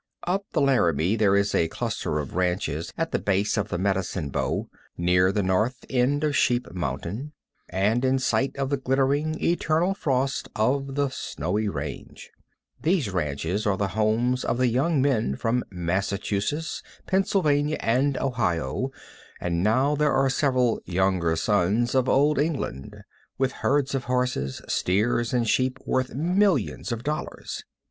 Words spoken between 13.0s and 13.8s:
ranches are